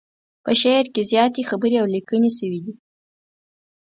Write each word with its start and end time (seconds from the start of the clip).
په 0.43 0.51
شعر 0.61 0.85
زياتې 1.11 1.41
خبرې 1.49 1.77
او 1.81 1.87
ليکنې 1.95 2.31
شوي 2.37 2.59
دي. 2.65 2.73